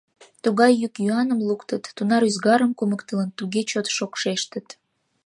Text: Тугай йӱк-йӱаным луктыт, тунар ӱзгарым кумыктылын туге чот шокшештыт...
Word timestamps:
Тугай 0.43 0.71
йӱк-йӱаным 0.81 1.39
луктыт, 1.47 1.83
тунар 1.95 2.23
ӱзгарым 2.29 2.71
кумыктылын 2.77 3.29
туге 3.37 3.61
чот 3.69 3.87
шокшештыт... 3.97 4.67